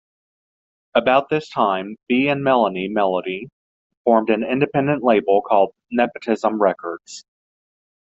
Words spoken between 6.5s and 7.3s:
Records".